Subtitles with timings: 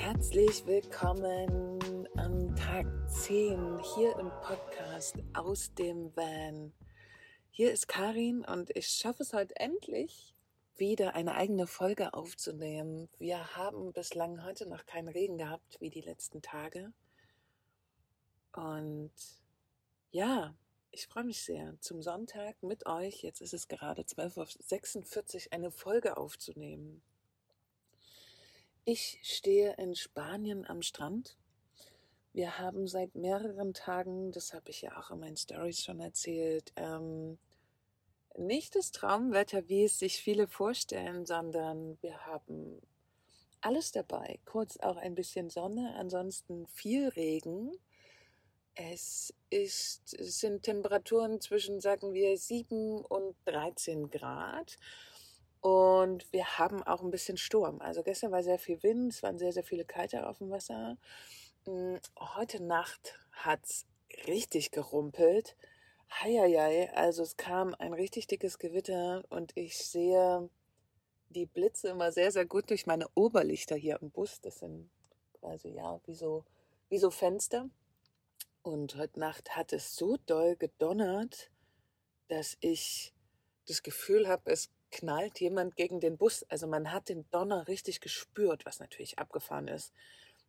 [0.00, 6.72] Herzlich willkommen am Tag 10 hier im Podcast aus dem Van.
[7.50, 10.34] Hier ist Karin und ich schaffe es heute endlich,
[10.74, 13.10] wieder eine eigene Folge aufzunehmen.
[13.18, 16.94] Wir haben bislang heute noch keinen Regen gehabt wie die letzten Tage.
[18.54, 19.12] Und
[20.12, 20.54] ja,
[20.92, 25.70] ich freue mich sehr, zum Sonntag mit euch, jetzt ist es gerade 12.46 Uhr, eine
[25.70, 27.02] Folge aufzunehmen.
[28.84, 31.36] Ich stehe in Spanien am Strand.
[32.32, 36.72] Wir haben seit mehreren Tagen, das habe ich ja auch in meinen Stories schon erzählt,
[36.76, 37.38] ähm,
[38.38, 42.80] nicht das Traumwetter, wie es sich viele vorstellen, sondern wir haben
[43.60, 44.38] alles dabei.
[44.46, 47.72] Kurz auch ein bisschen Sonne, ansonsten viel Regen.
[48.74, 54.78] Es, ist, es sind Temperaturen zwischen, sagen wir, 7 und 13 Grad.
[55.60, 57.80] Und wir haben auch ein bisschen Sturm.
[57.80, 60.96] Also gestern war sehr viel Wind, es waren sehr, sehr viele Kiter auf dem Wasser.
[61.66, 63.86] Hm, heute Nacht hat es
[64.26, 65.56] richtig gerumpelt.
[66.10, 70.48] Heieiei, also es kam ein richtig dickes Gewitter und ich sehe
[71.28, 74.40] die Blitze immer sehr, sehr gut durch meine Oberlichter hier im Bus.
[74.40, 74.90] Das sind
[75.34, 76.44] quasi, ja, wie so,
[76.88, 77.68] wie so Fenster.
[78.62, 81.50] Und heute Nacht hat es so doll gedonnert,
[82.28, 83.14] dass ich
[83.66, 86.44] das Gefühl habe, es knallt jemand gegen den Bus.
[86.48, 89.92] Also man hat den Donner richtig gespürt, was natürlich abgefahren ist,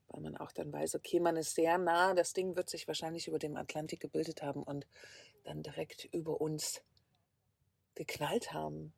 [0.10, 3.28] weil man auch dann weiß, okay, man ist sehr nah, das Ding wird sich wahrscheinlich
[3.28, 4.88] über dem Atlantik gebildet haben und
[5.44, 6.82] dann direkt über uns
[7.96, 8.94] geknallt haben.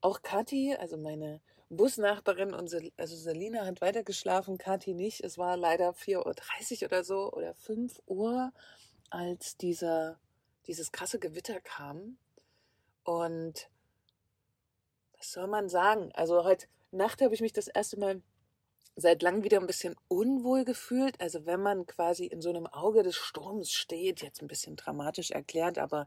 [0.00, 5.22] Auch Kathi, also meine Busnachbarin, also Selina hat weiter geschlafen, Kathi nicht.
[5.22, 8.52] Es war leider 4.30 Uhr oder so oder 5 Uhr,
[9.10, 10.20] als dieser,
[10.66, 12.18] dieses krasse Gewitter kam.
[13.02, 13.68] Und
[15.26, 16.10] was soll man sagen?
[16.14, 18.22] Also heute Nacht habe ich mich das erste Mal
[18.94, 21.20] seit langem wieder ein bisschen unwohl gefühlt.
[21.20, 25.32] Also wenn man quasi in so einem Auge des Sturms steht, jetzt ein bisschen dramatisch
[25.32, 26.06] erklärt, aber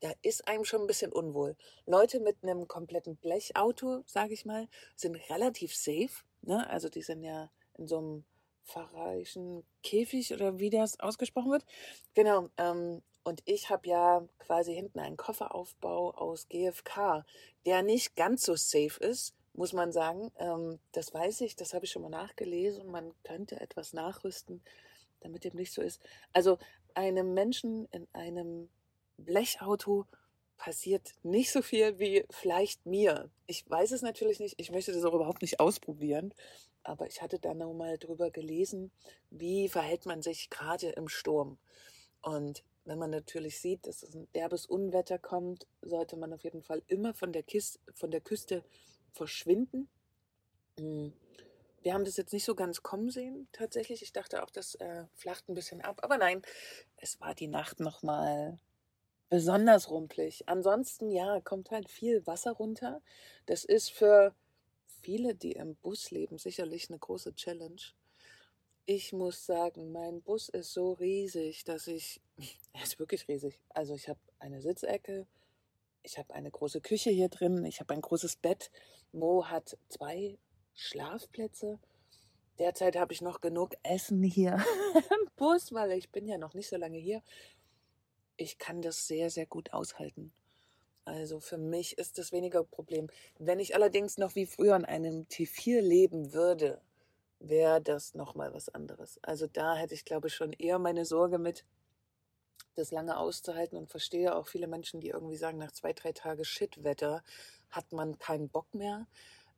[0.00, 1.56] da ist einem schon ein bisschen unwohl.
[1.86, 6.24] Leute mit einem kompletten Blechauto, sage ich mal, sind relativ safe.
[6.42, 6.68] Ne?
[6.68, 8.24] Also die sind ja in so einem
[8.64, 11.64] pfarrerischen Käfig oder wie das ausgesprochen wird.
[12.12, 12.50] Genau.
[12.58, 17.26] Ähm, und ich habe ja quasi hinten einen Kofferaufbau aus GFK,
[17.66, 20.32] der nicht ganz so safe ist, muss man sagen.
[20.38, 22.90] Ähm, das weiß ich, das habe ich schon mal nachgelesen.
[22.90, 24.62] Man könnte etwas nachrüsten,
[25.20, 26.00] damit dem nicht so ist.
[26.32, 26.56] Also
[26.94, 28.70] einem Menschen in einem
[29.18, 30.06] Blechauto
[30.56, 33.28] passiert nicht so viel wie vielleicht mir.
[33.46, 36.32] Ich weiß es natürlich nicht, ich möchte das auch überhaupt nicht ausprobieren,
[36.82, 38.90] aber ich hatte da nochmal drüber gelesen,
[39.28, 41.58] wie verhält man sich gerade im Sturm.
[42.22, 46.62] Und wenn man natürlich sieht, dass es ein derbes Unwetter kommt, sollte man auf jeden
[46.62, 48.64] Fall immer von der, Kiste, von der Küste
[49.12, 49.88] verschwinden.
[50.78, 51.12] Hm.
[51.82, 54.02] Wir haben das jetzt nicht so ganz kommen sehen, tatsächlich.
[54.02, 56.00] Ich dachte auch, das äh, flacht ein bisschen ab.
[56.02, 56.42] Aber nein,
[56.96, 58.58] es war die Nacht nochmal
[59.28, 60.48] besonders rumpelig.
[60.48, 63.00] Ansonsten, ja, kommt halt viel Wasser runter.
[63.46, 64.34] Das ist für
[65.02, 67.80] viele, die im Bus leben, sicherlich eine große Challenge.
[68.86, 72.20] Ich muss sagen, mein Bus ist so riesig, dass ich,
[72.72, 73.58] er ist wirklich riesig.
[73.70, 75.26] Also ich habe eine Sitzecke,
[76.02, 78.70] ich habe eine große Küche hier drin, ich habe ein großes Bett.
[79.12, 80.38] Mo hat zwei
[80.74, 81.78] Schlafplätze.
[82.58, 84.54] Derzeit habe ich noch genug Essen hier
[84.94, 87.22] im Bus, weil ich bin ja noch nicht so lange hier.
[88.36, 90.32] Ich kann das sehr, sehr gut aushalten.
[91.04, 93.08] Also für mich ist das weniger Problem.
[93.38, 96.80] Wenn ich allerdings noch wie früher in einem T4 leben würde,
[97.40, 99.18] wäre das nochmal was anderes.
[99.22, 101.64] Also da hätte ich, glaube ich, schon eher meine Sorge mit,
[102.78, 106.44] das lange auszuhalten und verstehe auch viele Menschen, die irgendwie sagen, nach zwei, drei Tagen
[106.44, 107.22] Shitwetter
[107.70, 109.06] hat man keinen Bock mehr.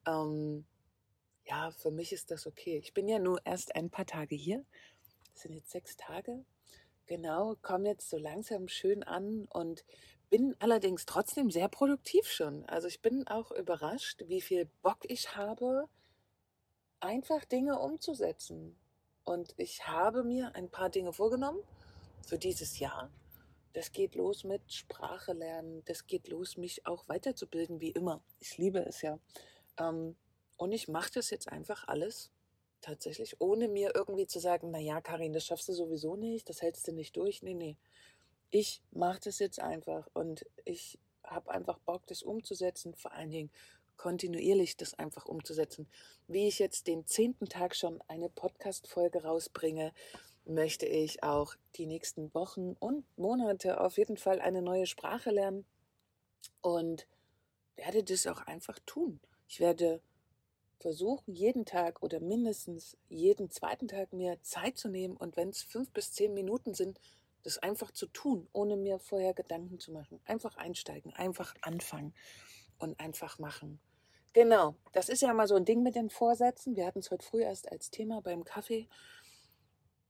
[0.06, 0.66] Ähm,
[1.44, 2.78] ja, für mich ist das okay.
[2.78, 4.64] Ich bin ja nur erst ein paar Tage hier.
[5.32, 6.44] Das sind jetzt sechs Tage.
[7.06, 9.84] Genau, komme jetzt so langsam schön an und
[10.30, 12.64] bin allerdings trotzdem sehr produktiv schon.
[12.66, 15.88] Also ich bin auch überrascht, wie viel Bock ich habe,
[17.00, 18.78] einfach Dinge umzusetzen.
[19.24, 21.60] Und ich habe mir ein paar Dinge vorgenommen
[22.26, 23.10] für dieses Jahr.
[23.72, 25.82] Das geht los mit Sprache lernen.
[25.84, 28.22] Das geht los, mich auch weiterzubilden, wie immer.
[28.40, 29.18] Ich liebe es ja.
[29.78, 30.16] Ähm,
[30.56, 32.30] und ich mache das jetzt einfach alles
[32.80, 36.62] tatsächlich, ohne mir irgendwie zu sagen, na ja, Karin, das schaffst du sowieso nicht, das
[36.62, 37.42] hältst du nicht durch.
[37.42, 37.76] Nee, nee.
[38.50, 42.94] Ich mache das jetzt einfach und ich habe einfach Bock, das umzusetzen.
[42.94, 43.50] Vor allen Dingen
[43.96, 45.88] kontinuierlich das einfach umzusetzen.
[46.26, 49.92] Wie ich jetzt den zehnten Tag schon eine Podcast-Folge rausbringe,
[50.44, 55.64] möchte ich auch die nächsten Wochen und Monate auf jeden Fall eine neue Sprache lernen
[56.60, 57.06] und
[57.76, 59.20] werde das auch einfach tun.
[59.48, 60.00] Ich werde
[60.80, 65.62] versuche jeden Tag oder mindestens jeden zweiten Tag mir Zeit zu nehmen und wenn es
[65.62, 66.98] fünf bis zehn Minuten sind,
[67.42, 70.20] das einfach zu tun, ohne mir vorher Gedanken zu machen.
[70.24, 72.14] Einfach einsteigen, einfach anfangen
[72.78, 73.80] und einfach machen.
[74.32, 76.76] Genau, das ist ja mal so ein Ding mit den Vorsätzen.
[76.76, 78.88] Wir hatten es heute früh erst als Thema beim Kaffee.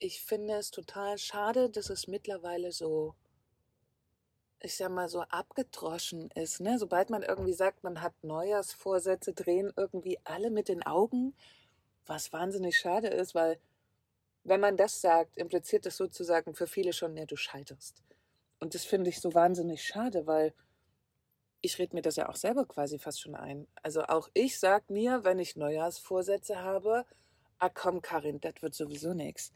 [0.00, 3.14] Ich finde es total schade, dass es mittlerweile so
[4.62, 6.60] ich sag mal, so abgedroschen ist.
[6.60, 6.78] Ne?
[6.78, 11.34] Sobald man irgendwie sagt, man hat Neujahrsvorsätze, drehen irgendwie alle mit den Augen,
[12.06, 13.58] was wahnsinnig schade ist, weil
[14.44, 18.02] wenn man das sagt, impliziert das sozusagen für viele schon, ja, du scheiterst.
[18.58, 20.54] Und das finde ich so wahnsinnig schade, weil
[21.62, 23.66] ich rede mir das ja auch selber quasi fast schon ein.
[23.82, 27.06] Also auch ich sage mir, wenn ich Neujahrsvorsätze habe,
[27.58, 29.52] ah komm, Karin, das wird sowieso nichts.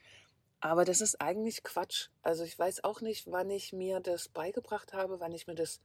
[0.60, 2.08] Aber das ist eigentlich Quatsch.
[2.22, 5.80] Also ich weiß auch nicht, wann ich mir das beigebracht habe, wann ich mir das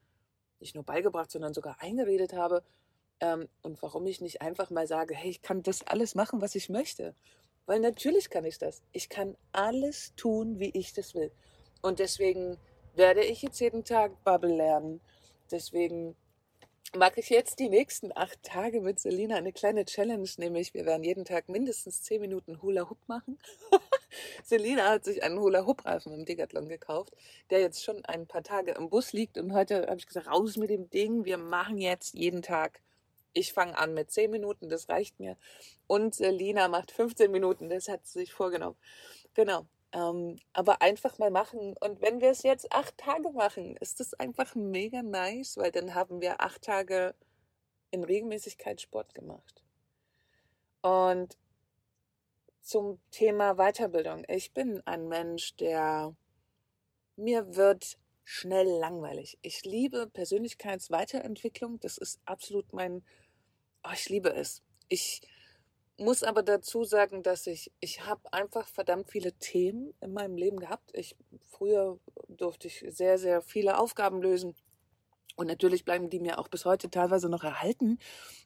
[0.60, 2.64] nicht nur beigebracht, sondern sogar eingeredet habe.
[3.20, 6.56] Ähm, und warum ich nicht einfach mal sage, hey, ich kann das alles machen, was
[6.56, 7.14] ich möchte.
[7.66, 8.82] Weil natürlich kann ich das.
[8.94, 11.32] Ich kann alles tun, wie ich das will.
[11.82, 12.58] Und deswegen
[12.96, 15.02] werde ich jetzt jeden Tag Bubble lernen.
[15.52, 16.16] Deswegen
[16.96, 21.04] mache ich jetzt die nächsten acht Tage mit Selina eine kleine Challenge, nämlich wir werden
[21.04, 23.40] jeden Tag mindestens zehn Minuten Hula Hoop machen.
[24.44, 27.16] Selina hat sich einen Hula Hoop Reifen im Decathlon gekauft,
[27.50, 30.58] der jetzt schon ein paar Tage im Bus liegt und heute habe ich gesagt, raus
[30.58, 32.82] mit dem Ding, wir machen jetzt jeden Tag.
[33.34, 35.38] Ich fange an mit zehn Minuten, das reicht mir.
[35.88, 38.78] Und Selina macht 15 Minuten, das hat sie sich vorgenommen.
[39.34, 39.66] Genau.
[39.92, 41.76] Ähm, aber einfach mal machen.
[41.80, 45.96] Und wenn wir es jetzt acht Tage machen, ist das einfach mega nice, weil dann
[45.96, 47.16] haben wir acht Tage
[47.92, 49.64] in Regelmäßigkeit Sport gemacht.
[50.82, 51.38] Und
[52.62, 54.24] zum Thema Weiterbildung.
[54.28, 56.16] Ich bin ein Mensch, der
[57.16, 59.38] mir wird schnell langweilig.
[59.42, 61.80] Ich liebe Persönlichkeitsweiterentwicklung.
[61.80, 63.04] Das ist absolut mein,
[63.84, 64.62] oh, ich liebe es.
[64.88, 65.22] Ich
[65.98, 70.60] muss aber dazu sagen, dass ich, ich habe einfach verdammt viele Themen in meinem Leben
[70.60, 70.92] gehabt.
[70.94, 71.16] Ich,
[71.50, 74.56] früher durfte ich sehr, sehr viele Aufgaben lösen.
[75.36, 77.98] Und natürlich bleiben die mir auch bis heute teilweise noch erhalten.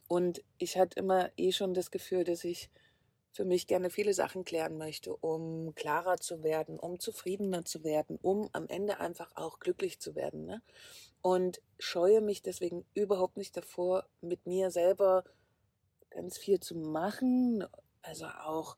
[0.08, 2.70] Und ich hatte immer eh schon das Gefühl, dass ich
[3.34, 8.20] für mich gerne viele Sachen klären möchte, um klarer zu werden, um zufriedener zu werden,
[8.22, 10.46] um am Ende einfach auch glücklich zu werden.
[10.46, 10.62] Ne?
[11.22, 15.24] Und scheue mich deswegen überhaupt nicht davor, mit mir selber
[16.12, 17.66] ganz viel zu machen.
[18.04, 18.78] Also auch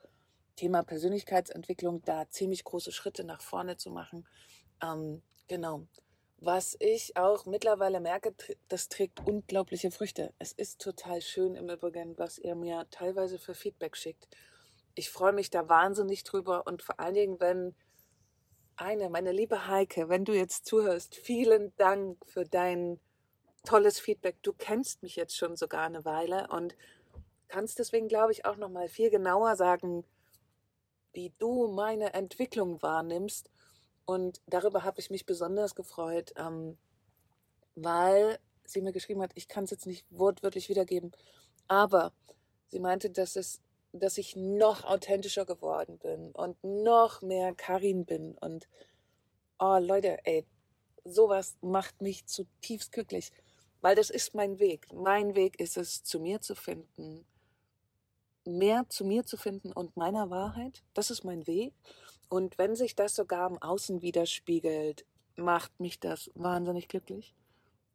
[0.56, 4.26] Thema Persönlichkeitsentwicklung, da ziemlich große Schritte nach vorne zu machen.
[4.82, 5.86] Ähm, genau.
[6.38, 8.36] Was ich auch mittlerweile merke,
[8.68, 10.34] das trägt unglaubliche Früchte.
[10.38, 14.28] Es ist total schön im Übrigen, was ihr mir teilweise für Feedback schickt.
[14.96, 17.76] Ich freue mich da wahnsinnig drüber und vor allen Dingen, wenn
[18.76, 23.00] eine, meine liebe Heike, wenn du jetzt zuhörst, vielen Dank für dein
[23.64, 24.38] tolles Feedback.
[24.44, 26.76] Du kennst mich jetzt schon sogar eine Weile und
[27.48, 30.04] kannst deswegen, glaube ich, auch noch mal viel genauer sagen,
[31.14, 33.50] wie du meine Entwicklung wahrnimmst.
[34.06, 36.78] Und darüber habe ich mich besonders gefreut, ähm,
[37.76, 41.12] weil sie mir geschrieben hat, ich kann es jetzt nicht wortwörtlich wiedergeben,
[41.68, 42.14] aber
[42.68, 43.62] sie meinte, dass es
[44.00, 48.38] dass ich noch authentischer geworden bin und noch mehr Karin bin.
[48.40, 48.68] Und
[49.60, 50.46] oh Leute, ey,
[51.04, 53.32] sowas macht mich zutiefst glücklich,
[53.82, 54.88] weil das ist mein Weg.
[54.94, 57.26] Mein Weg ist es, zu mir zu finden,
[58.44, 60.84] mehr zu mir zu finden und meiner Wahrheit.
[60.94, 61.74] Das ist mein Weg.
[62.30, 65.06] Und wenn sich das sogar im Außen widerspiegelt,
[65.36, 67.36] macht mich das wahnsinnig glücklich.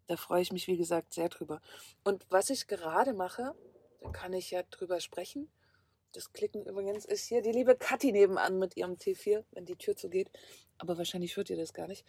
[0.06, 1.60] Da freue ich mich, wie gesagt, sehr drüber.
[2.04, 3.54] Und was ich gerade mache,
[4.00, 5.50] da kann ich ja drüber sprechen.
[6.12, 9.94] Das Klicken übrigens ist hier die liebe Kathi nebenan mit ihrem T4, wenn die Tür
[9.94, 10.30] zugeht.
[10.78, 12.04] Aber wahrscheinlich hört ihr das gar nicht.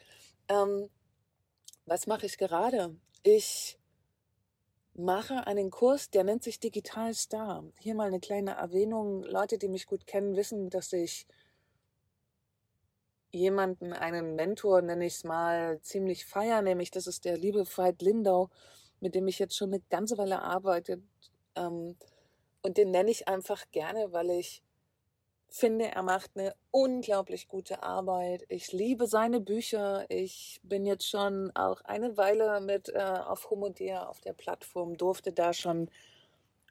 [0.48, 0.90] Ähm,
[1.86, 2.96] was mache ich gerade?
[3.22, 3.78] Ich
[4.94, 7.64] mache einen Kurs, der nennt sich Digital Star.
[7.80, 9.24] Hier mal eine kleine Erwähnung.
[9.24, 11.28] Leute, die mich gut kennen, wissen, dass ich
[13.32, 18.02] jemanden, einen Mentor, nenne ich es mal, ziemlich feier, nämlich das ist der liebe Veit
[18.02, 18.50] Lindau,
[19.00, 21.02] mit dem ich jetzt schon eine ganze Weile arbeite.
[21.56, 21.96] Ähm,
[22.62, 24.64] und den nenne ich einfach gerne, weil ich
[25.52, 28.46] finde, er macht eine unglaublich gute Arbeit.
[28.48, 30.06] Ich liebe seine Bücher.
[30.10, 35.34] Ich bin jetzt schon auch eine Weile mit äh, auf Homodea auf der Plattform, durfte
[35.34, 35.90] da schon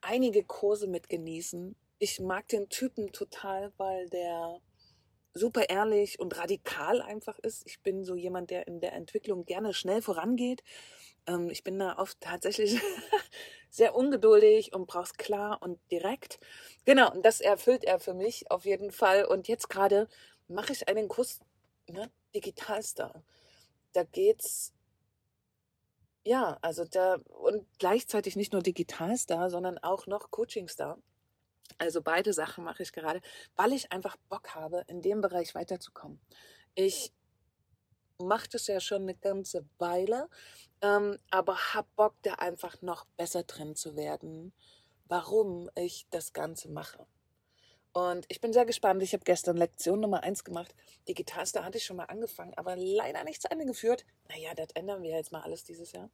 [0.00, 1.76] einige Kurse mit genießen.
[1.98, 4.60] Ich mag den Typen total, weil der
[5.34, 7.62] super ehrlich und radikal einfach ist.
[7.66, 10.62] Ich bin so jemand, der in der Entwicklung gerne schnell vorangeht.
[11.26, 12.80] Ähm, ich bin da oft tatsächlich
[13.70, 16.40] sehr ungeduldig und brauch's klar und direkt.
[16.84, 19.24] Genau, und das erfüllt er für mich auf jeden Fall.
[19.24, 20.08] Und jetzt gerade
[20.48, 21.40] mache ich einen Kurs,
[21.88, 23.22] ne, Digitalstar.
[23.92, 24.72] Da geht's,
[26.24, 30.98] ja, also da, und gleichzeitig nicht nur Digitalstar, sondern auch noch Coachingstar.
[31.78, 33.20] Also beide Sachen mache ich gerade,
[33.56, 36.20] weil ich einfach Bock habe, in dem Bereich weiterzukommen.
[36.74, 37.12] Ich
[38.18, 40.28] mache das ja schon eine ganze Weile,
[40.82, 44.52] ähm, aber habe Bock, da einfach noch besser drin zu werden,
[45.08, 47.06] warum ich das Ganze mache.
[47.92, 49.02] Und ich bin sehr gespannt.
[49.02, 50.74] Ich habe gestern Lektion Nummer 1 gemacht.
[51.08, 54.04] Die Gitarste hatte ich schon mal angefangen, aber leider nicht zu Ende geführt.
[54.28, 56.08] Naja, das ändern wir jetzt mal alles dieses Jahr.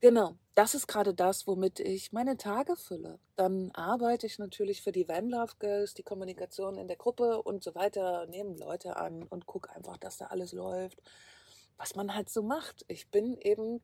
[0.00, 3.18] Genau, das ist gerade das, womit ich meine Tage fülle.
[3.34, 7.64] Dann arbeite ich natürlich für die Van Love Girls, die Kommunikation in der Gruppe und
[7.64, 11.02] so weiter, nehme Leute an und gucke einfach, dass da alles läuft.
[11.78, 12.84] Was man halt so macht.
[12.88, 13.80] Ich bin eben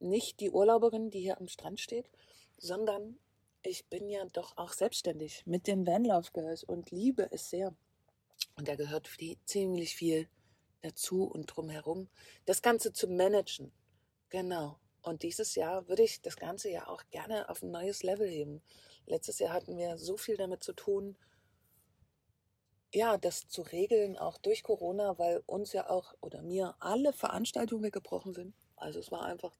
[0.00, 2.10] nicht die Urlauberin, die hier am Strand steht,
[2.56, 3.18] sondern
[3.62, 7.74] ich bin ja doch auch selbstständig mit den Van Love Girls und liebe es sehr.
[8.56, 10.28] Und da gehört viel, ziemlich viel
[10.82, 12.08] dazu und drumherum,
[12.44, 13.72] das Ganze zu managen.
[14.28, 14.78] Genau.
[15.06, 18.60] Und dieses Jahr würde ich das Ganze ja auch gerne auf ein neues Level heben.
[19.06, 21.16] Letztes Jahr hatten wir so viel damit zu tun,
[22.92, 27.84] ja, das zu regeln, auch durch Corona, weil uns ja auch oder mir alle Veranstaltungen
[27.84, 28.52] weggebrochen sind.
[28.74, 29.52] Also es war einfach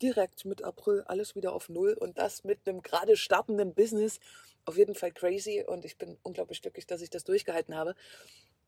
[0.00, 4.18] direkt mit April alles wieder auf Null und das mit einem gerade startenden Business.
[4.64, 7.94] Auf jeden Fall crazy und ich bin unglaublich glücklich, dass ich das durchgehalten habe.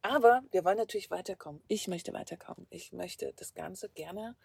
[0.02, 1.61] Aber wir wollen natürlich weiterkommen.
[1.66, 2.68] Ich möchte weiterkommen.
[2.71, 4.37] Ich möchte das Ganze gerne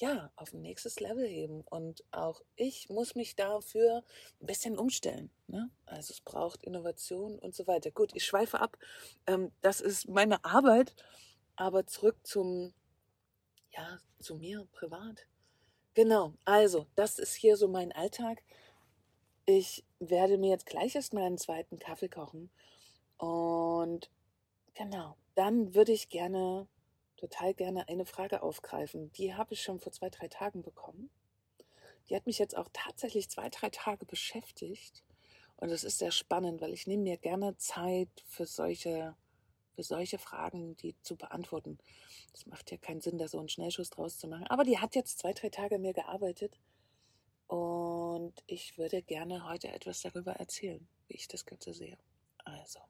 [0.00, 1.60] ja, auf ein nächstes Level heben.
[1.62, 4.02] Und auch ich muss mich dafür
[4.40, 5.30] ein bisschen umstellen.
[5.46, 5.70] Ne?
[5.86, 7.90] Also es braucht Innovation und so weiter.
[7.90, 8.78] Gut, ich schweife ab.
[9.26, 10.94] Ähm, das ist meine Arbeit.
[11.54, 12.72] Aber zurück zum,
[13.76, 15.26] ja, zu mir privat.
[15.92, 18.42] Genau, also das ist hier so mein Alltag.
[19.44, 22.50] Ich werde mir jetzt gleich erstmal einen zweiten Kaffee kochen.
[23.18, 24.10] Und
[24.72, 26.68] genau, dann würde ich gerne
[27.20, 29.12] total gerne eine Frage aufgreifen.
[29.12, 31.10] Die habe ich schon vor zwei, drei Tagen bekommen.
[32.08, 35.04] Die hat mich jetzt auch tatsächlich zwei, drei Tage beschäftigt.
[35.56, 39.14] Und es ist sehr spannend, weil ich nehme mir gerne Zeit für solche,
[39.74, 41.78] für solche Fragen, die zu beantworten.
[42.32, 44.46] Es macht ja keinen Sinn, da so einen Schnellschuss draus zu machen.
[44.46, 46.58] Aber die hat jetzt zwei, drei Tage mir gearbeitet.
[47.46, 51.98] Und ich würde gerne heute etwas darüber erzählen, wie ich das Ganze sehe.
[52.44, 52.80] Also.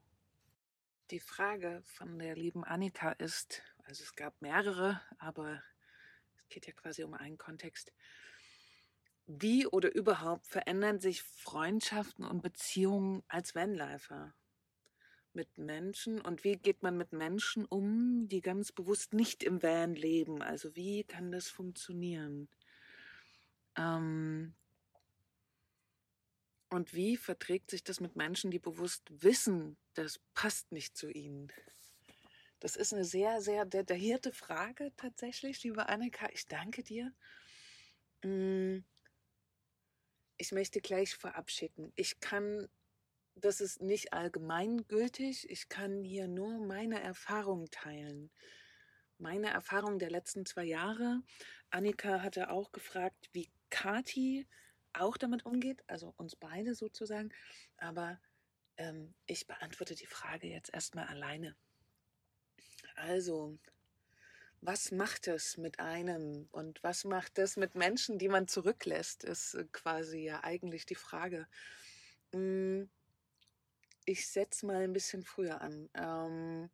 [1.11, 3.61] Die Frage von der lieben Annika ist,
[3.91, 5.61] also es gab mehrere, aber
[6.37, 7.91] es geht ja quasi um einen Kontext.
[9.27, 14.33] Wie oder überhaupt verändern sich Freundschaften und Beziehungen als Vanlifer
[15.33, 19.93] mit Menschen und wie geht man mit Menschen um, die ganz bewusst nicht im Van
[19.93, 20.41] leben?
[20.41, 22.47] Also wie kann das funktionieren?
[23.75, 24.55] Ähm,
[26.69, 31.51] und wie verträgt sich das mit Menschen, die bewusst wissen, das passt nicht zu ihnen?
[32.61, 36.29] Das ist eine sehr, sehr detaillierte Frage tatsächlich, liebe Annika.
[36.31, 37.11] Ich danke dir.
[38.23, 38.81] Mm,
[40.37, 41.91] ich möchte gleich vorab schicken.
[41.95, 42.69] Ich kann,
[43.33, 48.29] das ist nicht allgemeingültig, ich kann hier nur meine Erfahrung teilen.
[49.17, 51.23] Meine Erfahrung der letzten zwei Jahre.
[51.71, 54.47] Annika hatte auch gefragt, wie Kati
[54.93, 57.33] auch damit umgeht, also uns beide sozusagen.
[57.77, 58.21] Aber
[58.77, 61.55] ähm, ich beantworte die Frage jetzt erstmal alleine.
[62.95, 63.57] Also,
[64.61, 69.55] was macht es mit einem und was macht es mit Menschen, die man zurücklässt, ist
[69.55, 71.47] äh, quasi ja eigentlich die Frage.
[72.31, 72.89] Hm,
[74.05, 75.89] ich setze mal ein bisschen früher an.
[75.95, 76.69] Ähm,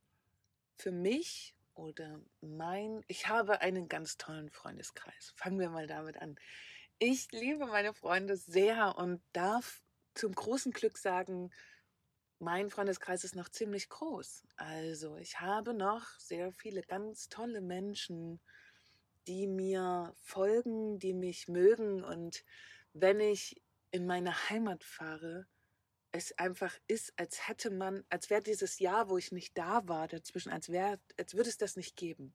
[0.76, 5.34] für mich oder mein, ich habe einen ganz tollen Freundeskreis.
[5.36, 6.38] Fangen wir mal damit an.
[7.00, 9.82] Ich liebe meine Freunde sehr und darf
[10.14, 11.52] zum großen Glück sagen,
[12.40, 14.44] mein Freundeskreis ist noch ziemlich groß.
[14.58, 18.40] Also ich habe noch sehr viele ganz tolle Menschen,
[19.28, 22.04] die mir folgen, die mich mögen.
[22.04, 22.44] Und
[22.94, 25.48] wenn ich in meine Heimat fahre,
[26.12, 30.08] es einfach ist, als hätte man, als wäre dieses Jahr, wo ich nicht da war,
[30.08, 32.34] dazwischen, als wäre, als würde es das nicht geben.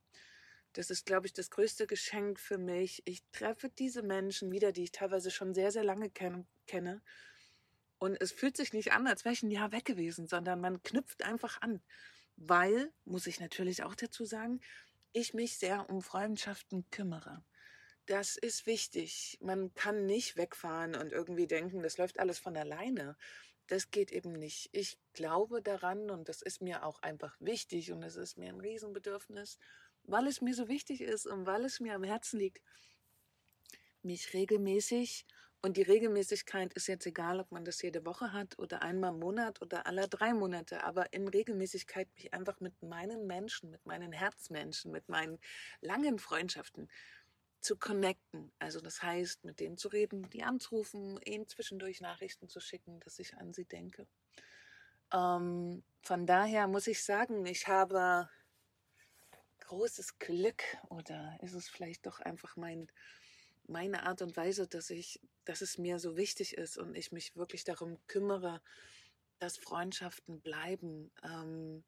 [0.75, 3.03] Das ist, glaube ich, das größte Geschenk für mich.
[3.05, 7.03] Ich treffe diese Menschen wieder, die ich teilweise schon sehr, sehr lange kenn kenne.
[8.03, 10.83] Und es fühlt sich nicht an, als wäre ich ein Jahr weg gewesen, sondern man
[10.83, 11.81] knüpft einfach an.
[12.37, 14.61] Weil, muss ich natürlich auch dazu sagen,
[15.13, 17.45] ich mich sehr um Freundschaften kümmere.
[18.07, 19.39] Das ist wichtig.
[19.41, 23.17] Man kann nicht wegfahren und irgendwie denken, das läuft alles von alleine.
[23.69, 24.71] Das geht eben nicht.
[24.73, 28.61] Ich glaube daran und das ist mir auch einfach wichtig und es ist mir ein
[28.61, 29.59] Riesenbedürfnis
[30.05, 32.61] weil es mir so wichtig ist und weil es mir am Herzen liegt,
[34.03, 35.27] mich regelmäßig,
[35.63, 39.21] und die Regelmäßigkeit ist jetzt egal, ob man das jede Woche hat oder einmal im
[39.21, 44.11] Monat oder alle drei Monate, aber in Regelmäßigkeit mich einfach mit meinen Menschen, mit meinen
[44.11, 45.39] Herzmenschen, mit meinen
[45.81, 46.91] langen Freundschaften
[47.61, 48.51] zu connecten.
[48.59, 53.21] Also das heißt, mit denen zu reden, die anzurufen, ihnen zwischendurch Nachrichten zu schicken, dass
[53.21, 54.09] ich an sie denke.
[55.13, 58.29] Ähm, von daher muss ich sagen, ich habe
[59.61, 62.91] großes Glück oder ist es vielleicht doch einfach mein,
[63.67, 67.37] meine Art und Weise, dass ich, dass es mir so wichtig ist und ich mich
[67.37, 68.61] wirklich darum kümmere,
[69.39, 71.11] dass Freundschaften bleiben.
[71.23, 71.85] Ähm,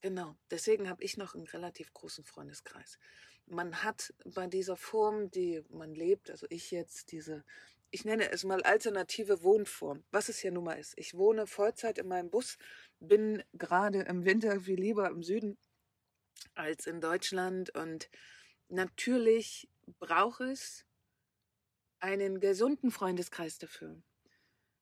[0.00, 2.98] genau, deswegen habe ich noch einen relativ großen Freundeskreis.
[3.46, 7.44] Man hat bei dieser Form, die man lebt, also ich jetzt, diese
[7.90, 10.94] ich nenne es mal alternative Wohnform, was es hier nun mal ist.
[10.96, 12.56] Ich wohne Vollzeit in meinem Bus,
[13.00, 15.58] bin gerade im Winter viel lieber im Süden
[16.54, 18.08] als in Deutschland und
[18.68, 20.84] natürlich braucht es
[21.98, 24.02] einen gesunden Freundeskreis dafür.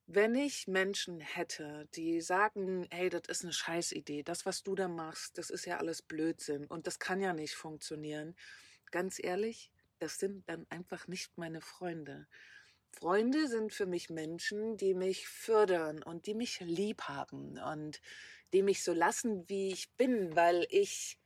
[0.06, 4.88] Wenn ich Menschen hätte, die sagen, hey, das ist eine Scheißidee, das, was du da
[4.88, 8.34] machst, das ist ja alles Blödsinn und das kann ja nicht funktionieren,
[8.90, 12.26] ganz ehrlich, das sind dann einfach nicht meine Freunde.
[12.92, 18.00] Freunde sind für mich Menschen, die mich fördern und die mich lieb haben und
[18.52, 21.18] die mich so lassen, wie ich bin, weil ich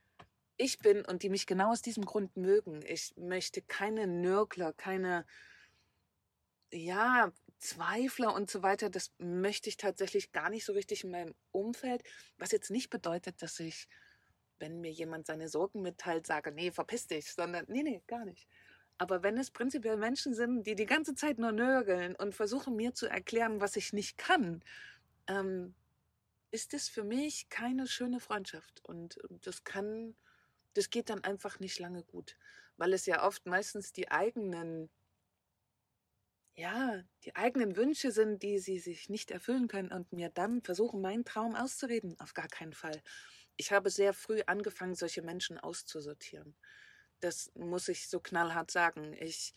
[0.62, 2.82] ich bin und die mich genau aus diesem Grund mögen.
[2.86, 5.26] Ich möchte keine Nörgler, keine
[6.72, 8.90] ja, Zweifler und so weiter.
[8.90, 12.02] Das möchte ich tatsächlich gar nicht so richtig in meinem Umfeld,
[12.38, 13.88] was jetzt nicht bedeutet, dass ich
[14.62, 18.48] wenn mir jemand seine Sorgen mitteilt, sage, nee, verpiss dich, sondern nee, nee, gar nicht.
[18.96, 22.94] Aber wenn es prinzipiell Menschen sind, die die ganze Zeit nur nörgeln und versuchen mir
[22.94, 24.62] zu erklären, was ich nicht kann,
[25.26, 25.74] ähm,
[26.52, 28.80] ist es für mich keine schöne Freundschaft.
[28.84, 30.14] Und das kann,
[30.74, 32.36] das geht dann einfach nicht lange gut,
[32.76, 34.90] weil es ja oft meistens die eigenen,
[36.54, 41.00] ja, die eigenen Wünsche sind, die sie sich nicht erfüllen können und mir dann versuchen,
[41.00, 42.18] meinen Traum auszureden.
[42.20, 43.02] Auf gar keinen Fall.
[43.56, 46.56] Ich habe sehr früh angefangen, solche Menschen auszusortieren.
[47.20, 49.14] Das muss ich so knallhart sagen.
[49.20, 49.54] Ich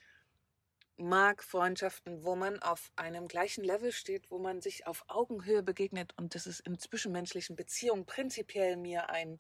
[0.98, 6.14] mag Freundschaften, wo man auf einem gleichen Level steht, wo man sich auf Augenhöhe begegnet.
[6.18, 9.38] Und das ist in zwischenmenschlichen Beziehungen prinzipiell mir ein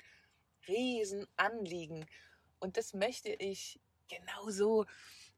[0.67, 2.05] Riesenanliegen.
[2.59, 4.85] Und das möchte ich genauso.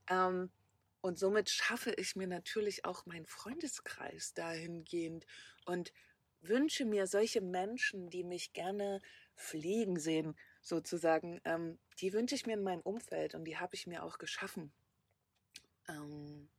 [0.09, 0.51] Ähm,
[1.01, 5.25] und somit schaffe ich mir natürlich auch meinen Freundeskreis dahingehend
[5.65, 5.93] und
[6.41, 9.01] wünsche mir solche Menschen, die mich gerne
[9.35, 13.87] fliegen sehen, sozusagen, ähm, die wünsche ich mir in meinem Umfeld und die habe ich
[13.87, 14.71] mir auch geschaffen.
[15.87, 16.49] Ähm,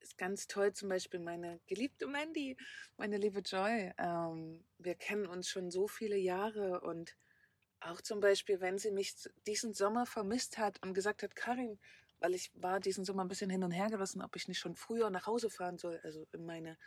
[0.00, 2.56] ist ganz toll, zum Beispiel meine geliebte Mandy,
[2.96, 3.92] meine liebe Joy.
[3.98, 7.16] Ähm, wir kennen uns schon so viele Jahre und
[7.90, 9.14] auch zum Beispiel, wenn sie mich
[9.46, 11.78] diesen Sommer vermisst hat und gesagt hat, Karin,
[12.20, 14.74] weil ich war diesen Sommer ein bisschen hin und her gerissen, ob ich nicht schon
[14.74, 16.78] früher nach Hause fahren soll, also in meine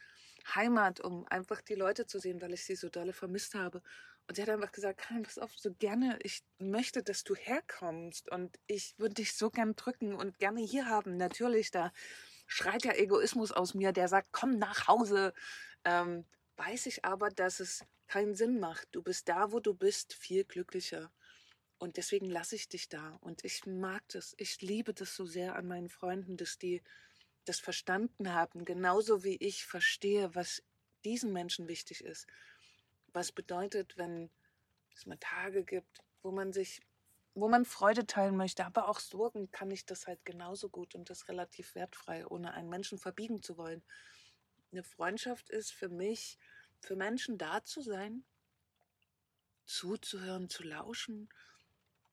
[0.55, 3.81] Heimat, um einfach die Leute zu sehen, weil ich sie so dolle vermisst habe.
[4.27, 8.31] Und sie hat einfach gesagt, Karin, pass auf, so gerne, ich möchte, dass du herkommst
[8.31, 11.17] und ich würde dich so gern drücken und gerne hier haben.
[11.17, 11.91] Natürlich, da
[12.45, 15.33] schreit ja Egoismus aus mir, der sagt, komm nach Hause.
[15.83, 16.25] Ähm,
[16.57, 18.89] weiß ich aber, dass es keinen Sinn macht.
[18.91, 21.11] Du bist da, wo du bist, viel glücklicher.
[21.77, 23.17] Und deswegen lasse ich dich da.
[23.21, 24.35] Und ich mag das.
[24.37, 26.83] Ich liebe das so sehr an meinen Freunden, dass die
[27.45, 30.61] das verstanden haben, genauso wie ich verstehe, was
[31.05, 32.27] diesen Menschen wichtig ist
[33.13, 34.29] was bedeutet, wenn
[34.95, 36.81] es mal Tage gibt, wo man sich,
[37.33, 41.09] wo man Freude teilen möchte, aber auch Sorgen, kann ich das halt genauso gut und
[41.09, 43.83] das relativ wertfrei, ohne einen Menschen verbiegen zu wollen.
[44.71, 46.37] Eine Freundschaft ist für mich,
[46.81, 48.23] für Menschen da zu sein,
[49.65, 51.29] zuzuhören, zu lauschen,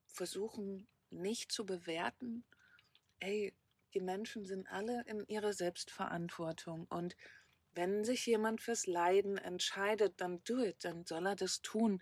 [0.05, 2.45] versuchen nicht zu bewerten.
[3.19, 3.53] Ey,
[3.93, 7.15] die Menschen sind alle in ihrer Selbstverantwortung und
[7.73, 12.01] wenn sich jemand fürs Leiden entscheidet, dann do it, dann soll er das tun.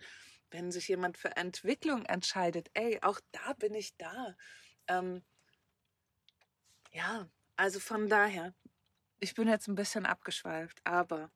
[0.50, 4.34] Wenn sich jemand für Entwicklung entscheidet, ey, auch da bin ich da.
[4.88, 5.22] Ähm,
[6.92, 8.54] ja, also von daher,
[9.20, 11.30] ich bin jetzt ein bisschen abgeschweift, aber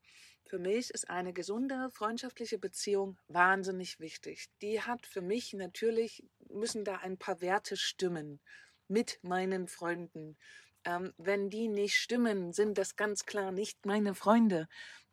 [0.50, 4.48] für mich ist eine gesunde freundschaftliche Beziehung wahnsinnig wichtig.
[4.62, 8.40] Die hat für mich natürlich, müssen da ein paar Werte stimmen
[8.88, 10.36] mit meinen Freunden.
[10.84, 14.68] Ähm, wenn die nicht stimmen, sind das ganz klar nicht meine Freunde.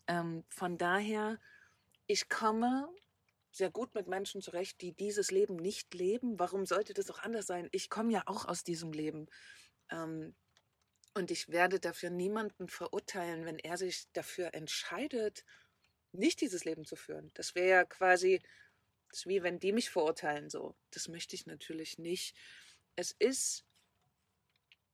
[0.08, 1.40] Ähm, von daher,
[2.08, 2.90] ich komme
[3.52, 6.40] sehr gut mit Menschen zurecht, die dieses Leben nicht leben.
[6.40, 7.70] Warum sollte das auch anders sein?
[7.72, 9.28] Ich komme ja auch aus diesem Leben.
[9.92, 10.34] Ähm,
[11.18, 15.44] und ich werde dafür niemanden verurteilen, wenn er sich dafür entscheidet,
[16.12, 17.32] nicht dieses Leben zu führen.
[17.34, 18.42] Das wäre ja quasi,
[19.10, 20.76] das wie wenn die mich verurteilen, so.
[20.92, 22.36] Das möchte ich natürlich nicht.
[22.96, 23.66] Es ist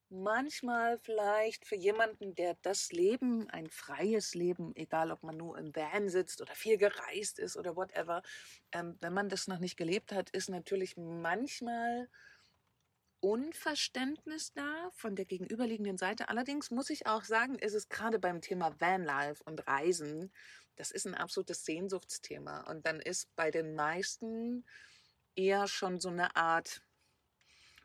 [0.09, 5.75] manchmal vielleicht für jemanden, der das Leben, ein freies Leben, egal ob man nur im
[5.75, 8.21] Van sitzt oder viel gereist ist oder whatever,
[8.71, 12.09] ähm, wenn man das noch nicht gelebt hat, ist natürlich manchmal
[13.23, 16.27] Unverständnis da von der gegenüberliegenden Seite.
[16.27, 20.29] Allerdings muss ich auch sagen, ist es gerade beim Thema Vanlife und Reisen,
[20.75, 22.69] das ist ein absolutes Sehnsuchtsthema.
[22.69, 24.65] Und dann ist bei den meisten
[25.37, 26.81] eher schon so eine Art,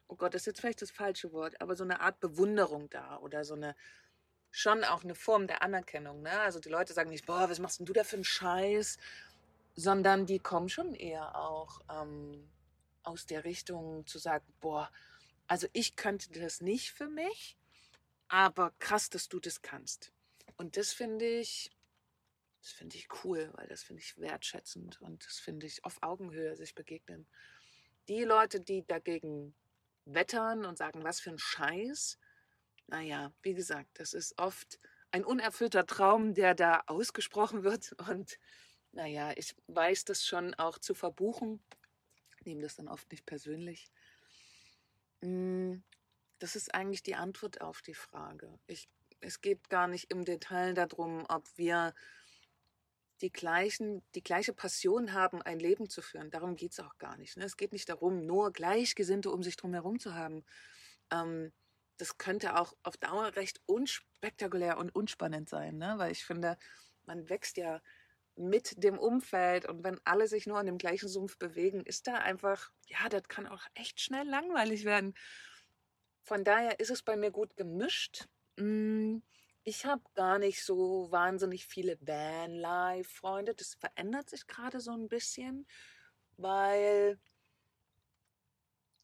[0.09, 3.19] oh Gott, das ist jetzt vielleicht das falsche Wort, aber so eine Art Bewunderung da
[3.19, 3.77] oder so eine,
[4.51, 6.21] schon auch eine Form der Anerkennung.
[6.23, 6.33] Ne?
[6.33, 8.99] Also die Leute sagen nicht, boah, was machst denn du da für einen Scheiß?
[9.77, 12.51] Sondern die kommen schon eher auch ähm,
[13.05, 14.91] aus der Richtung zu sagen, boah,
[15.49, 17.59] also ich könnte das nicht für mich,
[18.29, 20.13] aber krass, dass du das kannst.
[20.57, 21.71] Und das finde ich,
[22.61, 26.57] das finde ich cool, weil das finde ich wertschätzend und das finde ich auf Augenhöhe
[26.57, 27.27] sich begegnen.
[28.09, 29.55] Die Leute, die dagegen
[30.05, 32.19] wettern und sagen, was für ein Scheiß,
[32.87, 34.79] naja, wie gesagt, das ist oft
[35.11, 37.93] ein unerfüllter Traum, der da ausgesprochen wird.
[38.09, 38.39] Und
[38.93, 41.63] naja, ich weiß das schon auch zu verbuchen,
[42.45, 43.91] nehme das dann oft nicht persönlich.
[45.23, 45.83] Hm,
[46.39, 48.59] das ist eigentlich die Antwort auf die Frage.
[48.67, 48.89] Ich,
[49.21, 51.95] es geht gar nicht im Detail darum, ob wir
[53.21, 56.31] die, gleichen, die gleiche Passion haben, ein Leben zu führen.
[56.31, 57.37] Darum geht es auch gar nicht.
[57.37, 57.45] Ne?
[57.45, 60.45] Es geht nicht darum, nur Gleichgesinnte um sich drum herum zu haben.
[61.11, 61.53] Ähm,
[61.97, 65.95] das könnte auch auf Dauer recht unspektakulär und unspannend sein, ne?
[65.97, 66.57] weil ich finde,
[67.07, 67.83] man wächst ja
[68.39, 72.15] mit dem Umfeld und wenn alle sich nur an dem gleichen Sumpf bewegen, ist da
[72.15, 75.15] einfach, ja, das kann auch echt schnell langweilig werden.
[76.23, 78.29] Von daher ist es bei mir gut gemischt.
[78.57, 79.19] Mm,
[79.65, 83.55] ich habe gar nicht so wahnsinnig viele Vanlife-Freunde.
[83.55, 85.67] Das verändert sich gerade so ein bisschen,
[86.37, 87.19] weil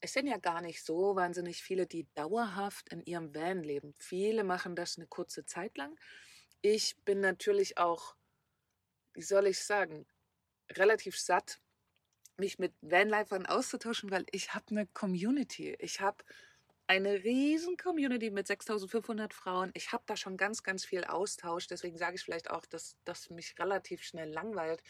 [0.01, 3.93] es sind ja gar nicht so wahnsinnig viele, die dauerhaft in ihrem Van leben.
[3.97, 5.97] Viele machen das eine kurze Zeit lang.
[6.61, 8.14] Ich bin natürlich auch,
[9.15, 10.05] wie soll ich sagen,
[10.71, 11.59] relativ satt,
[12.37, 15.75] mich mit Vanlifern auszutauschen, weil ich habe eine Community.
[15.79, 16.23] Ich habe
[16.87, 19.71] eine riesen Community mit 6500 Frauen.
[19.73, 21.67] Ich habe da schon ganz, ganz viel Austausch.
[21.67, 24.83] Deswegen sage ich vielleicht auch, dass das mich relativ schnell langweilt.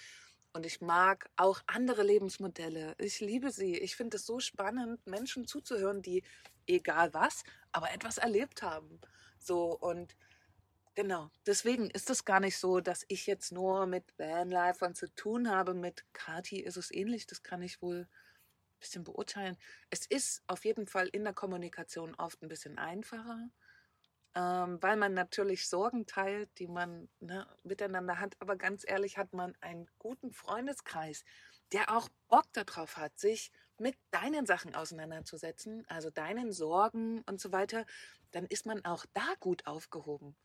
[0.53, 2.95] Und ich mag auch andere Lebensmodelle.
[2.97, 3.77] Ich liebe sie.
[3.77, 6.23] Ich finde es so spannend, Menschen zuzuhören, die
[6.65, 8.99] egal was, aber etwas erlebt haben.
[9.37, 10.15] So und
[10.95, 11.29] genau.
[11.45, 15.73] Deswegen ist es gar nicht so, dass ich jetzt nur mit Vanlifern zu tun habe.
[15.73, 17.27] Mit Kati ist es ähnlich.
[17.27, 19.57] Das kann ich wohl ein bisschen beurteilen.
[19.89, 23.49] Es ist auf jeden Fall in der Kommunikation oft ein bisschen einfacher
[24.35, 28.35] ähm, weil man natürlich Sorgen teilt, die man ne, miteinander hat.
[28.39, 31.23] Aber ganz ehrlich, hat man einen guten Freundeskreis,
[31.71, 37.51] der auch Bock darauf hat, sich mit deinen Sachen auseinanderzusetzen, also deinen Sorgen und so
[37.51, 37.85] weiter,
[38.31, 40.35] dann ist man auch da gut aufgehoben.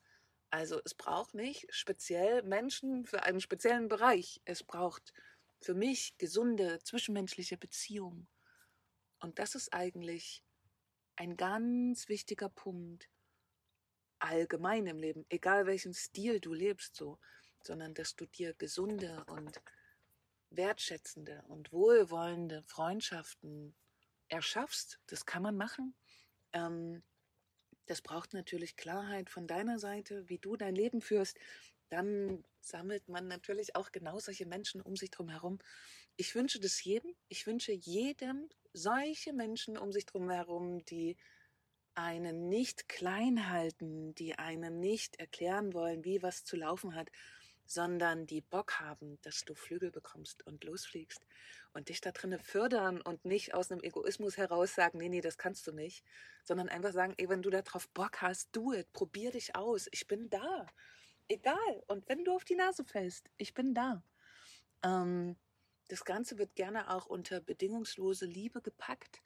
[0.51, 4.41] Also es braucht nicht speziell Menschen für einen speziellen Bereich.
[4.45, 5.13] Es braucht
[5.61, 8.29] für mich gesunde zwischenmenschliche Beziehungen.
[9.21, 10.43] Und das ist eigentlich
[11.17, 13.09] ein ganz wichtiger Punkt,
[14.19, 17.19] allgemein im Leben, egal welchen Stil du lebst, so,
[17.63, 19.61] sondern dass du dir gesunde und
[20.51, 23.75] wertschätzende und wohlwollende Freundschaften
[24.29, 24.99] erschaffst.
[25.07, 25.95] Das kann man machen.
[26.53, 27.03] Ähm,
[27.91, 31.37] das braucht natürlich Klarheit von deiner Seite, wie du dein Leben führst.
[31.89, 35.59] Dann sammelt man natürlich auch genau solche Menschen um sich drum herum.
[36.17, 37.13] Ich wünsche das jedem.
[37.29, 41.17] Ich wünsche jedem solche Menschen um sich drum herum, die
[41.97, 47.11] einen nicht klein halten, die einen nicht erklären wollen, wie was zu laufen hat,
[47.71, 51.25] sondern die Bock haben, dass du Flügel bekommst und losfliegst
[51.73, 55.39] und dich da drinnen fördern und nicht aus einem Egoismus heraus sagen, nee, nee, das
[55.39, 56.05] kannst du nicht,
[56.45, 59.87] sondern einfach sagen, ey, wenn du da drauf Bock hast, do it, probier dich aus,
[59.93, 60.67] ich bin da.
[61.29, 61.85] Egal.
[61.87, 64.03] Und wenn du auf die Nase fällst, ich bin da.
[64.83, 65.37] Ähm,
[65.87, 69.23] das Ganze wird gerne auch unter bedingungslose Liebe gepackt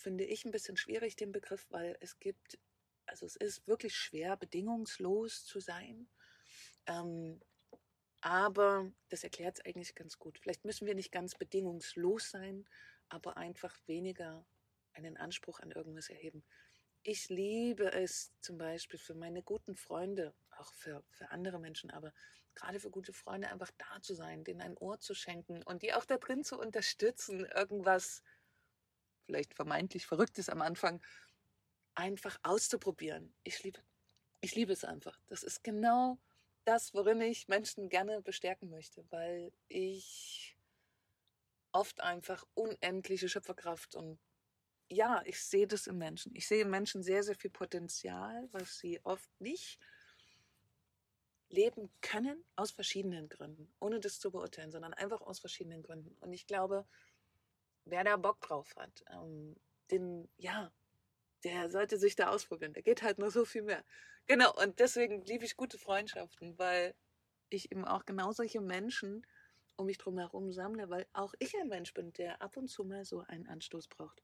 [0.00, 2.58] finde ich ein bisschen schwierig, den Begriff, weil es gibt,
[3.06, 6.08] also es ist wirklich schwer, bedingungslos zu sein.
[6.86, 7.40] Ähm,
[8.20, 10.38] aber das erklärt es eigentlich ganz gut.
[10.38, 12.66] Vielleicht müssen wir nicht ganz bedingungslos sein,
[13.08, 14.44] aber einfach weniger
[14.92, 16.44] einen Anspruch an irgendwas erheben.
[17.02, 22.12] Ich liebe es zum Beispiel für meine guten Freunde, auch für, für andere Menschen, aber
[22.54, 25.94] gerade für gute Freunde einfach da zu sein, denen ein Ohr zu schenken und die
[25.94, 28.22] auch da drin zu unterstützen, irgendwas
[29.24, 31.00] vielleicht vermeintlich Verrücktes am Anfang,
[31.94, 33.32] einfach auszuprobieren.
[33.44, 33.80] Ich liebe,
[34.40, 35.18] ich liebe es einfach.
[35.28, 36.18] Das ist genau
[36.70, 40.56] das, worin ich Menschen gerne bestärken möchte, weil ich
[41.72, 44.20] oft einfach unendliche Schöpferkraft und
[44.88, 46.34] ja, ich sehe das im Menschen.
[46.34, 49.80] Ich sehe im Menschen sehr, sehr viel Potenzial, was sie oft nicht
[51.48, 56.16] leben können, aus verschiedenen Gründen, ohne das zu beurteilen, sondern einfach aus verschiedenen Gründen.
[56.20, 56.86] Und ich glaube,
[57.84, 59.56] wer da Bock drauf hat, ähm,
[59.90, 60.72] den, ja,
[61.44, 62.72] der sollte sich da ausprobieren.
[62.72, 63.84] Da geht halt nur so viel mehr.
[64.26, 66.94] Genau, und deswegen liebe ich gute Freundschaften, weil
[67.48, 69.26] ich eben auch genau solche Menschen
[69.76, 72.84] um mich drum herum sammle, weil auch ich ein Mensch bin, der ab und zu
[72.84, 74.22] mal so einen Anstoß braucht.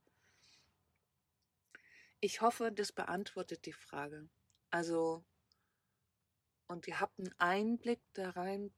[2.21, 4.29] Ich hoffe, das beantwortet die Frage.
[4.71, 5.25] Also,
[6.67, 8.73] und ihr habt einen Einblick da rein,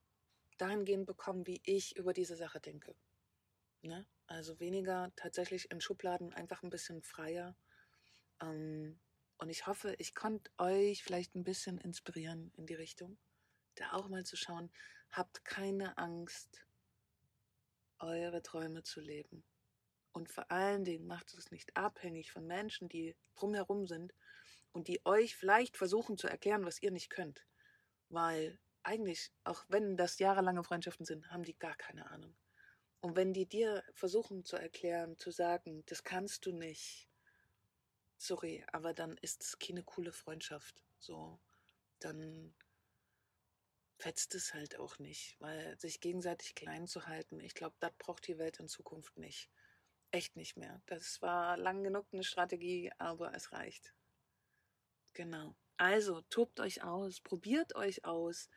[0.59, 2.95] dahingehend bekommen, wie ich über diese Sache denke.
[3.83, 4.07] Ne?
[4.27, 7.57] Also weniger tatsächlich in Schubladen, einfach ein bisschen freier.
[8.41, 8.99] Ähm,
[9.39, 13.19] und ich hoffe, ich konnte euch vielleicht ein bisschen inspirieren in die Richtung,
[13.77, 14.71] da auch mal zu schauen,
[15.11, 16.67] habt keine Angst,
[17.99, 19.45] eure Träume zu leben.
[20.13, 24.15] Und vor allen Dingen macht es nicht abhängig von Menschen, die drumherum sind
[24.73, 27.47] und die euch vielleicht versuchen zu erklären, was ihr nicht könnt.
[28.09, 32.37] Weil eigentlich, auch wenn das jahrelange Freundschaften sind, haben die gar keine Ahnung.
[33.01, 37.08] Und wenn die dir versuchen zu erklären, zu sagen, das kannst du nicht,
[38.19, 40.85] sorry, aber dann ist es keine coole Freundschaft.
[40.99, 41.41] So,
[42.01, 42.55] dann
[43.99, 48.27] fetzt es halt auch nicht, weil sich gegenseitig klein zu halten, ich glaube, das braucht
[48.29, 49.51] die Welt in Zukunft nicht.
[50.11, 50.81] Echt nicht mehr.
[50.87, 53.95] Das war lang genug eine Strategie, aber es reicht.
[55.13, 55.55] Genau.
[55.77, 58.49] Also, tobt euch aus, probiert euch aus,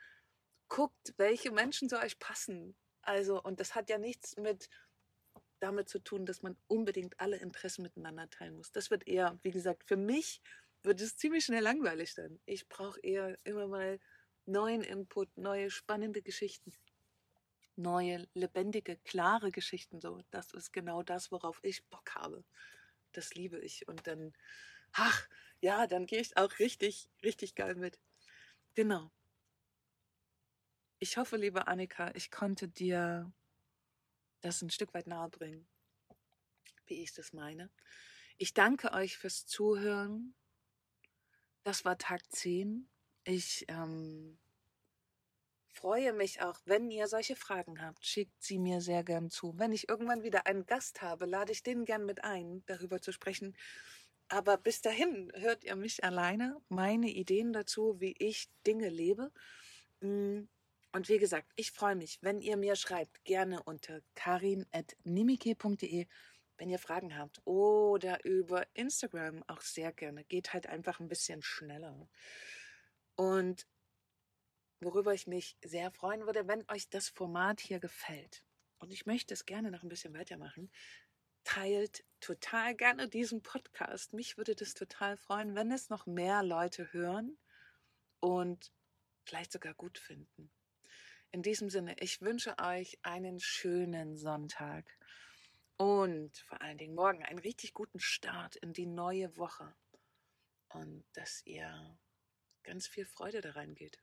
[0.70, 2.76] guckt, welche Menschen zu euch passen.
[3.02, 4.70] Also, und das hat ja nichts mit
[5.62, 8.72] damit zu tun, dass man unbedingt alle Interessen miteinander teilen muss.
[8.72, 10.42] Das wird eher, wie gesagt, für mich
[10.84, 12.40] wird es ziemlich schnell langweilig dann.
[12.46, 14.00] Ich brauche eher immer mal
[14.46, 16.74] neuen Input, neue spannende Geschichten,
[17.76, 20.02] neue lebendige, klare Geschichten.
[20.02, 22.44] So, das ist genau das, worauf ich Bock habe.
[23.12, 23.88] Das liebe ich.
[23.88, 24.34] Und dann,
[24.94, 25.28] ach,
[25.62, 28.00] ja, dann gehe ich auch richtig, richtig geil mit.
[28.76, 29.12] Genau.
[31.00, 33.32] Ich hoffe, liebe Annika, ich konnte dir
[34.42, 35.68] das ein Stück weit nahe bringen,
[36.86, 37.70] wie ich das meine.
[38.38, 40.34] Ich danke euch fürs Zuhören.
[41.64, 42.90] Das war Tag 10.
[43.24, 44.40] Ich ähm,
[45.68, 49.58] freue mich auch, wenn ihr solche Fragen habt, schickt sie mir sehr gern zu.
[49.58, 53.12] Wenn ich irgendwann wieder einen Gast habe, lade ich den gern mit ein, darüber zu
[53.12, 53.56] sprechen.
[54.28, 59.32] Aber bis dahin hört ihr mich alleine, meine Ideen dazu, wie ich Dinge lebe.
[60.00, 60.44] Mm,
[60.94, 66.08] und wie gesagt, ich freue mich, wenn ihr mir schreibt, gerne unter karin.nimike.de,
[66.58, 67.40] wenn ihr Fragen habt.
[67.46, 70.26] Oder über Instagram auch sehr gerne.
[70.26, 72.10] Geht halt einfach ein bisschen schneller.
[73.16, 73.68] Und
[74.82, 78.44] worüber ich mich sehr freuen würde, wenn euch das Format hier gefällt.
[78.80, 80.70] Und ich möchte es gerne noch ein bisschen weitermachen.
[81.46, 84.12] Teilt total gerne diesen Podcast.
[84.12, 87.38] Mich würde das total freuen, wenn es noch mehr Leute hören
[88.20, 88.72] und
[89.24, 90.52] vielleicht sogar gut finden.
[91.32, 94.86] In diesem Sinne, ich wünsche euch einen schönen Sonntag
[95.78, 99.74] und vor allen Dingen morgen einen richtig guten Start in die neue Woche
[100.70, 101.98] und dass ihr
[102.64, 104.02] ganz viel Freude da reingeht.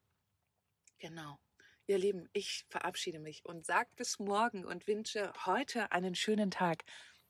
[0.98, 1.38] Genau.
[1.86, 6.84] Ihr Lieben, ich verabschiede mich und sage bis morgen und wünsche heute einen schönen Tag,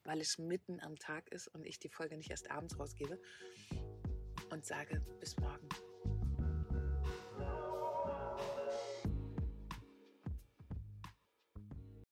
[0.05, 3.21] weil es mitten am Tag ist und ich die Folge nicht erst abends rausgebe.
[4.51, 5.69] Und sage bis morgen.